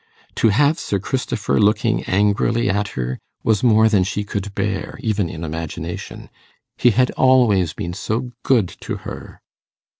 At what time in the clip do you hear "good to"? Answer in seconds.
8.41-8.95